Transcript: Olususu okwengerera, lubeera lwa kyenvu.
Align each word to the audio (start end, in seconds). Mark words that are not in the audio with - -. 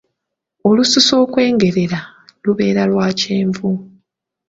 Olususu 0.67 1.13
okwengerera, 1.23 1.99
lubeera 2.43 2.83
lwa 2.91 3.07
kyenvu. 3.19 3.69